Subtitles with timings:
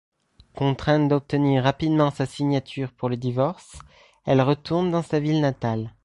[0.55, 3.75] Contrainte d'obtenir rapidement sa signature pour le divorce,
[4.25, 5.93] elle retourne dans sa ville natale.